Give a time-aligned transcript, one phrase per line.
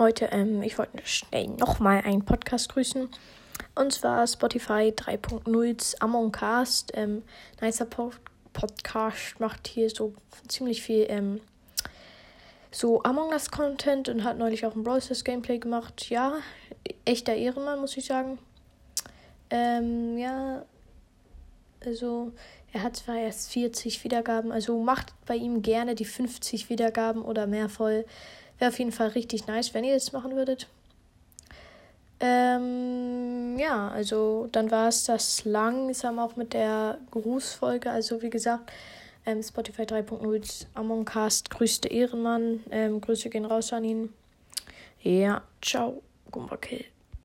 [0.00, 3.06] Leute, ähm, ich wollte schnell nochmal einen Podcast grüßen.
[3.74, 6.92] Und zwar Spotify 3.0's Among Cast.
[6.94, 7.22] Ähm,
[7.60, 8.10] nicer po
[8.54, 10.14] Podcast macht hier so
[10.48, 11.42] ziemlich viel ähm,
[12.70, 16.08] so Among Us Content und hat neulich auch ein Brawl Stars Gameplay gemacht.
[16.08, 16.38] Ja,
[17.04, 18.38] echter Ehrenmann, muss ich sagen.
[19.50, 20.64] Ähm, ja,
[21.84, 22.32] also
[22.72, 27.46] er hat zwar erst 40 Wiedergaben, also macht bei ihm gerne die 50 Wiedergaben oder
[27.46, 28.04] mehr voll.
[28.58, 30.68] Wäre auf jeden Fall richtig nice, wenn ihr das machen würdet.
[32.20, 37.90] Ähm, ja, also dann war es das langsam auch mit der Grußfolge.
[37.90, 38.70] Also wie gesagt,
[39.26, 42.60] ähm, Spotify 3.0 Among Cast, grüßte Ehrenmann.
[42.70, 44.12] Ähm, Grüße gehen raus an ihn.
[45.02, 46.84] Ja, ciao, Gumbakill.